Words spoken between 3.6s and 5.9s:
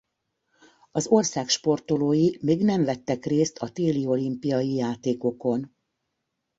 téli olimpiai játékokon.